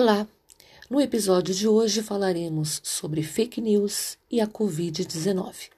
Olá! 0.00 0.28
No 0.88 1.00
episódio 1.00 1.52
de 1.52 1.66
hoje 1.66 2.04
falaremos 2.04 2.80
sobre 2.84 3.20
fake 3.20 3.60
news 3.60 4.16
e 4.30 4.40
a 4.40 4.46
Covid-19. 4.46 5.70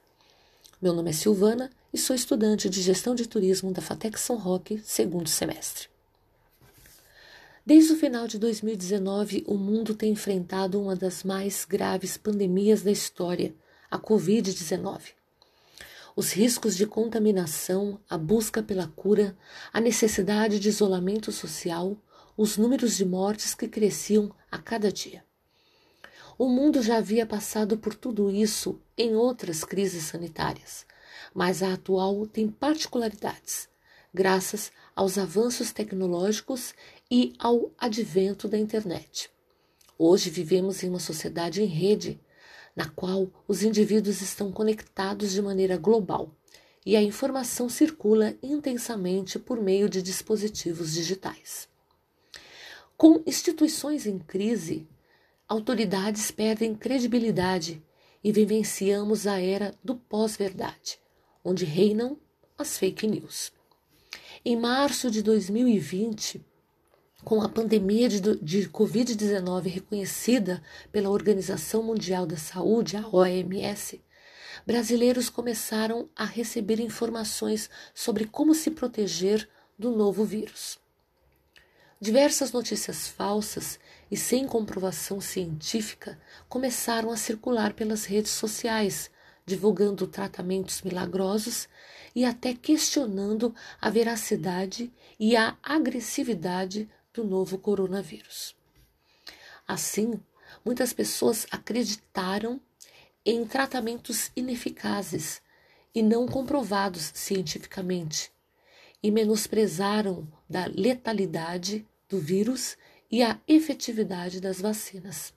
Meu 0.79 0.93
nome 0.93 1.09
é 1.09 1.13
Silvana 1.13 1.71
e 1.91 1.97
sou 1.97 2.15
estudante 2.15 2.69
de 2.69 2.83
gestão 2.83 3.15
de 3.15 3.27
turismo 3.27 3.71
da 3.71 3.81
FATEC 3.81 4.19
São 4.19 4.37
Roque, 4.37 4.79
segundo 4.85 5.27
semestre. 5.27 5.87
Desde 7.65 7.93
o 7.93 7.97
final 7.97 8.27
de 8.27 8.37
2019, 8.37 9.43
o 9.47 9.55
mundo 9.55 9.95
tem 9.95 10.11
enfrentado 10.11 10.79
uma 10.79 10.95
das 10.95 11.23
mais 11.23 11.65
graves 11.65 12.15
pandemias 12.15 12.83
da 12.83 12.91
história, 12.91 13.55
a 13.89 13.97
Covid-19. 13.97 15.13
Os 16.15 16.31
riscos 16.31 16.77
de 16.77 16.85
contaminação, 16.85 17.99
a 18.07 18.19
busca 18.19 18.61
pela 18.61 18.85
cura, 18.85 19.35
a 19.73 19.81
necessidade 19.81 20.59
de 20.59 20.69
isolamento 20.69 21.31
social, 21.31 21.97
os 22.41 22.57
números 22.57 22.97
de 22.97 23.05
mortes 23.05 23.53
que 23.53 23.67
cresciam 23.67 24.33
a 24.49 24.57
cada 24.57 24.91
dia. 24.91 25.23
O 26.39 26.49
mundo 26.49 26.81
já 26.81 26.97
havia 26.97 27.23
passado 27.23 27.77
por 27.77 27.93
tudo 27.93 28.31
isso 28.31 28.81
em 28.97 29.15
outras 29.15 29.63
crises 29.63 30.05
sanitárias, 30.05 30.83
mas 31.35 31.61
a 31.61 31.73
atual 31.73 32.25
tem 32.25 32.49
particularidades, 32.49 33.69
graças 34.11 34.71
aos 34.95 35.19
avanços 35.19 35.71
tecnológicos 35.71 36.73
e 37.11 37.31
ao 37.37 37.71
advento 37.77 38.47
da 38.47 38.57
internet. 38.57 39.29
Hoje 39.95 40.31
vivemos 40.31 40.81
em 40.81 40.89
uma 40.89 40.99
sociedade 40.99 41.61
em 41.61 41.67
rede, 41.67 42.19
na 42.75 42.89
qual 42.89 43.29
os 43.47 43.61
indivíduos 43.61 44.19
estão 44.19 44.51
conectados 44.51 45.31
de 45.31 45.43
maneira 45.43 45.77
global 45.77 46.35
e 46.83 46.95
a 46.95 47.03
informação 47.03 47.69
circula 47.69 48.33
intensamente 48.41 49.37
por 49.37 49.61
meio 49.61 49.87
de 49.87 50.01
dispositivos 50.01 50.91
digitais. 50.91 51.69
Com 53.01 53.23
instituições 53.25 54.05
em 54.05 54.19
crise, 54.19 54.87
autoridades 55.49 56.29
perdem 56.29 56.75
credibilidade 56.75 57.81
e 58.23 58.31
vivenciamos 58.31 59.25
a 59.25 59.41
era 59.41 59.73
do 59.83 59.95
pós-verdade, 59.95 60.99
onde 61.43 61.65
reinam 61.65 62.15
as 62.55 62.77
fake 62.77 63.07
news. 63.07 63.51
Em 64.45 64.55
março 64.55 65.09
de 65.09 65.23
2020, 65.23 66.45
com 67.23 67.41
a 67.41 67.49
pandemia 67.49 68.07
de, 68.07 68.21
de 68.35 68.69
Covid-19 68.69 69.63
reconhecida 69.63 70.61
pela 70.91 71.09
Organização 71.09 71.81
Mundial 71.81 72.27
da 72.27 72.37
Saúde, 72.37 72.97
a 72.97 73.07
OMS, 73.07 73.99
brasileiros 74.63 75.27
começaram 75.27 76.07
a 76.15 76.23
receber 76.23 76.79
informações 76.79 77.67
sobre 77.95 78.25
como 78.25 78.53
se 78.53 78.69
proteger 78.69 79.49
do 79.75 79.89
novo 79.89 80.23
vírus. 80.23 80.79
Diversas 82.03 82.51
notícias 82.51 83.07
falsas 83.07 83.79
e 84.09 84.17
sem 84.17 84.47
comprovação 84.47 85.21
científica 85.21 86.19
começaram 86.49 87.11
a 87.11 87.15
circular 87.15 87.73
pelas 87.73 88.05
redes 88.05 88.31
sociais, 88.31 89.11
divulgando 89.45 90.07
tratamentos 90.07 90.81
milagrosos 90.81 91.69
e 92.15 92.25
até 92.25 92.55
questionando 92.55 93.53
a 93.79 93.87
veracidade 93.91 94.91
e 95.19 95.35
a 95.35 95.55
agressividade 95.61 96.89
do 97.13 97.23
novo 97.23 97.59
coronavírus. 97.59 98.55
Assim, 99.67 100.19
muitas 100.65 100.93
pessoas 100.93 101.45
acreditaram 101.51 102.59
em 103.23 103.45
tratamentos 103.45 104.31
ineficazes 104.35 105.39
e 105.93 106.01
não 106.01 106.27
comprovados 106.27 107.11
cientificamente 107.13 108.31
e 109.03 109.11
menosprezaram 109.11 110.27
da 110.49 110.65
letalidade 110.65 111.87
do 112.11 112.19
vírus 112.19 112.77
e 113.09 113.23
a 113.23 113.39
efetividade 113.47 114.41
das 114.41 114.59
vacinas, 114.59 115.33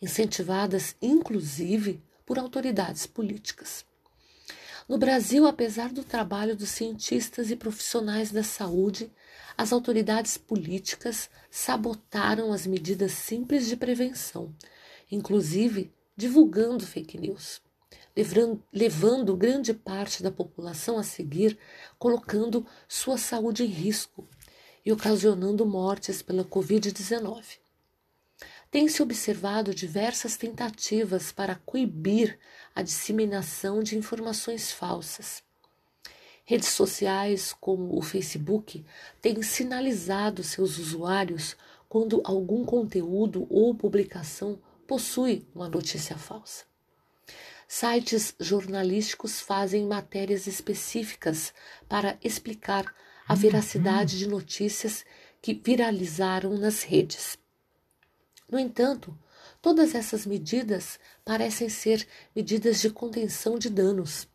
incentivadas 0.00 0.94
inclusive 1.00 2.02
por 2.26 2.38
autoridades 2.38 3.06
políticas. 3.06 3.86
No 4.86 4.98
Brasil, 4.98 5.46
apesar 5.46 5.90
do 5.90 6.04
trabalho 6.04 6.54
dos 6.54 6.68
cientistas 6.68 7.50
e 7.50 7.56
profissionais 7.56 8.30
da 8.30 8.42
saúde, 8.42 9.10
as 9.56 9.72
autoridades 9.72 10.36
políticas 10.36 11.30
sabotaram 11.50 12.52
as 12.52 12.66
medidas 12.66 13.12
simples 13.12 13.66
de 13.66 13.76
prevenção, 13.76 14.54
inclusive 15.10 15.90
divulgando 16.14 16.86
fake 16.86 17.18
news, 17.18 17.62
levando 18.70 19.36
grande 19.36 19.72
parte 19.72 20.22
da 20.22 20.30
população 20.30 20.98
a 20.98 21.02
seguir, 21.02 21.58
colocando 21.98 22.66
sua 22.86 23.16
saúde 23.16 23.62
em 23.62 23.66
risco 23.66 24.28
e 24.88 24.92
ocasionando 24.92 25.66
mortes 25.66 26.22
pela 26.22 26.42
Covid-19. 26.42 27.58
Tem-se 28.70 29.02
observado 29.02 29.74
diversas 29.74 30.38
tentativas 30.38 31.30
para 31.30 31.56
coibir 31.56 32.38
a 32.74 32.80
disseminação 32.80 33.82
de 33.82 33.98
informações 33.98 34.72
falsas. 34.72 35.42
Redes 36.42 36.70
sociais 36.70 37.54
como 37.60 37.98
o 37.98 38.00
Facebook 38.00 38.82
têm 39.20 39.42
sinalizado 39.42 40.42
seus 40.42 40.78
usuários 40.78 41.54
quando 41.86 42.22
algum 42.24 42.64
conteúdo 42.64 43.46
ou 43.50 43.74
publicação 43.74 44.58
possui 44.86 45.46
uma 45.54 45.68
notícia 45.68 46.16
falsa. 46.16 46.64
Sites 47.68 48.34
jornalísticos 48.40 49.38
fazem 49.38 49.84
matérias 49.84 50.46
específicas 50.46 51.52
para 51.86 52.16
explicar 52.24 52.86
a 53.28 53.34
veracidade 53.34 54.18
de 54.18 54.26
notícias 54.26 55.04
que 55.42 55.52
viralizaram 55.52 56.56
nas 56.56 56.82
redes. 56.82 57.36
No 58.50 58.58
entanto, 58.58 59.16
todas 59.60 59.94
essas 59.94 60.24
medidas 60.24 60.98
parecem 61.26 61.68
ser 61.68 62.08
medidas 62.34 62.80
de 62.80 62.88
contenção 62.88 63.58
de 63.58 63.68
danos. 63.68 64.26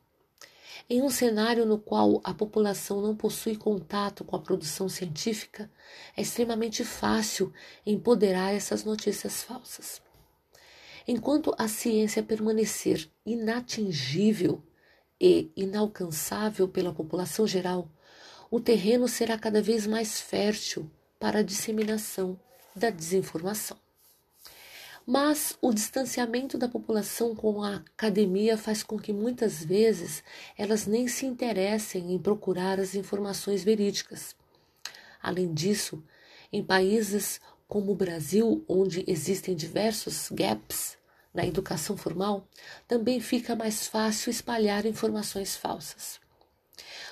Em 0.88 1.02
um 1.02 1.09
cenário 1.09 1.66
no 1.66 1.80
qual 1.80 2.22
a 2.24 2.34
população 2.34 3.02
não 3.02 3.16
possui 3.16 3.56
contato 3.56 4.24
com 4.24 4.36
a 4.36 4.42
produção 4.42 4.88
científica, 4.88 5.72
é 6.16 6.22
extremamente 6.22 6.84
fácil 6.84 7.52
empoderar 7.86 8.54
essas 8.54 8.84
notícias 8.84 9.42
falsas. 9.42 10.02
Enquanto 11.08 11.56
a 11.58 11.68
ciência 11.68 12.22
permanecer 12.22 13.10
inatingível 13.25 14.62
e 15.20 15.52
inalcançável 15.56 16.68
pela 16.68 16.94
população 16.94 17.48
geral, 17.48 17.90
o 18.53 18.59
terreno 18.59 19.08
será 19.08 19.36
cada 19.36 19.64
vez 19.64 19.88
mais 19.88 20.22
fértil 20.22 20.88
para 21.19 21.40
a 21.40 21.41
disseminação 21.41 22.40
da 22.75 22.91
desinformação. 22.91 23.75
Mas 25.08 25.58
o 25.59 25.74
distanciamento 25.74 26.56
da 26.56 26.69
população 26.69 27.36
com 27.36 27.63
a 27.63 27.78
academia 27.78 28.56
faz 28.56 28.84
com 28.84 29.00
que 29.00 29.12
muitas 29.12 29.66
vezes 29.66 30.24
elas 30.56 30.86
nem 30.86 31.08
se 31.08 31.25
interessem 31.25 32.13
em 32.13 32.19
procurar 32.19 32.80
as 32.80 32.94
informações 32.94 33.63
verídicas. 33.63 34.36
Além 35.19 35.52
disso, 35.52 36.03
em 36.52 36.63
países 36.63 37.42
como 37.68 37.92
o 37.92 37.96
Brasil, 37.96 38.63
onde 38.68 39.03
existem 39.08 39.56
diversos 39.56 40.30
gaps 40.30 40.96
na 41.34 41.44
educação 41.44 41.97
formal, 41.97 42.47
também 42.88 43.19
fica 43.19 43.56
mais 43.56 43.88
fácil 43.88 44.30
espalhar 44.30 44.86
informações 44.86 45.56
falsas. 45.56 46.22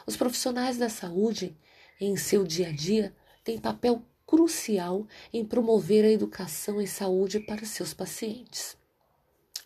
Os 0.06 0.16
profissionais 0.16 0.78
da 0.78 0.90
saúde, 0.90 1.56
em 2.00 2.16
seu 2.18 2.44
dia 2.46 2.70
a 2.70 2.72
dia, 2.72 3.16
têm 3.44 3.60
papel 3.60 4.04
crucial 4.26 5.08
em 5.34 5.44
promover 5.44 6.06
a 6.06 6.12
educação 6.12 6.82
em 6.82 6.88
saúde 6.88 7.40
para 7.40 7.66
seus 7.66 7.94
pacientes. 7.94 8.78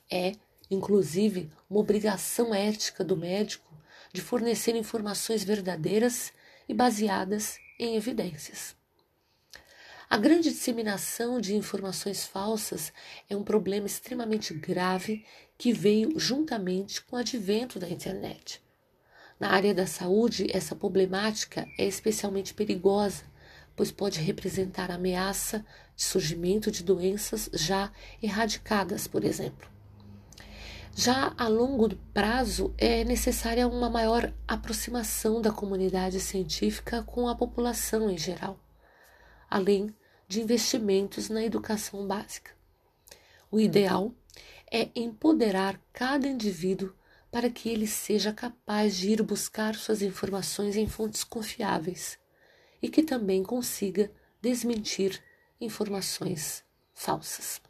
É, 0.10 0.34
inclusive, 0.70 1.52
uma 1.70 1.80
obrigação 1.80 2.54
ética 2.54 3.04
do 3.04 3.16
médico 3.16 3.72
de 4.12 4.22
fornecer 4.22 4.76
informações 4.76 5.44
verdadeiras 5.44 6.34
e 6.68 6.74
baseadas 6.74 7.60
em 7.78 7.96
evidências. 7.96 8.76
A 10.10 10.18
grande 10.18 10.50
disseminação 10.50 11.42
de 11.42 11.56
informações 11.56 12.26
falsas 12.26 12.94
é 13.30 13.36
um 13.36 13.44
problema 13.44 13.88
extremamente 13.88 14.54
grave 14.54 15.26
que 15.58 15.74
veio 15.74 16.18
juntamente 16.20 17.02
com 17.04 17.16
o 17.16 17.20
advento 17.20 17.80
da 17.80 17.90
internet. 17.90 18.65
Na 19.40 19.50
área 19.50 19.74
da 19.74 19.86
saúde, 19.86 20.48
essa 20.54 20.76
problemática 20.76 21.68
é 21.78 21.86
especialmente 21.86 22.54
perigosa, 22.54 23.24
pois 23.76 23.92
pode 23.92 24.20
representar 24.20 24.90
ameaça 24.90 25.66
de 25.96 26.04
surgimento 26.04 26.72
de 26.72 26.84
doenças 26.84 27.50
já 27.54 27.92
erradicadas, 28.24 29.08
por 29.08 29.26
exemplo. 29.26 29.70
Já 30.96 31.34
a 31.38 31.50
longo 31.50 31.94
prazo, 32.14 32.74
é 32.78 33.04
necessária 33.04 33.68
uma 33.68 33.90
maior 33.90 34.34
aproximação 34.48 35.42
da 35.42 35.52
comunidade 35.52 36.22
científica 36.22 37.04
com 37.04 37.28
a 37.28 37.36
população 37.36 38.10
em 38.10 38.18
geral, 38.18 38.58
além 39.50 39.94
de 40.26 40.42
investimentos 40.42 41.28
na 41.28 41.44
educação 41.44 42.08
básica. 42.08 42.52
O 43.52 43.60
ideal 43.60 44.14
é 44.72 44.90
empoderar 44.96 45.78
cada 45.92 46.30
indivíduo 46.30 46.94
para 47.32 47.50
que 47.50 47.70
ele 47.70 47.88
seja 47.88 48.32
capaz 48.32 48.96
de 48.96 49.12
ir 49.12 49.22
buscar 49.22 49.76
suas 49.76 50.02
informações 50.02 50.76
em 50.76 50.88
fontes 50.88 51.24
confiáveis 51.24 52.18
e 52.82 52.90
que 52.90 53.04
também 53.04 53.44
consiga 53.44 54.12
desmentir 54.42 55.22
informações 55.60 56.64
falsas. 56.94 57.65